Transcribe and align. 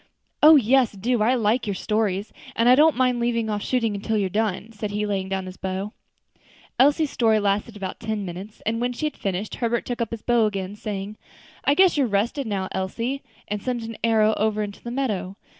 "Oh! 0.41 0.55
yes, 0.55 0.93
do; 0.93 1.21
I 1.21 1.35
like 1.35 1.67
your 1.67 1.75
stories, 1.75 2.33
and 2.55 2.67
I 2.67 2.73
don't 2.73 2.97
mind 2.97 3.19
leaving 3.19 3.51
off 3.51 3.61
shooting 3.61 4.01
till 4.01 4.17
you're 4.17 4.31
done," 4.31 4.71
said 4.71 4.89
he, 4.89 5.05
laying 5.05 5.29
down 5.29 5.45
his 5.45 5.57
bow. 5.57 5.93
Elsie's 6.79 7.11
story 7.11 7.39
lasted 7.39 7.77
about 7.77 7.99
ten 7.99 8.25
minutes, 8.25 8.63
and 8.65 8.81
when 8.81 8.93
she 8.93 9.05
had 9.05 9.15
finished, 9.15 9.53
Herbert 9.57 9.85
took 9.85 10.01
up 10.01 10.09
his 10.09 10.23
bow 10.23 10.47
again, 10.47 10.75
saying, 10.75 11.17
"I 11.65 11.75
guess 11.75 11.97
you're 11.97 12.07
rested 12.07 12.47
now, 12.47 12.67
Elsie," 12.71 13.21
and 13.47 13.61
sent 13.61 13.83
an 13.83 13.95
arrow 14.03 14.33
over 14.37 14.63
into 14.63 14.83
the 14.83 14.89
meadow. 14.89 15.35